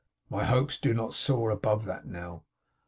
My 0.31 0.45
hopes 0.45 0.79
do 0.79 0.95
not 0.95 1.13
soar 1.13 1.51
above 1.51 1.85
that, 1.85 2.07
now. 2.07 2.43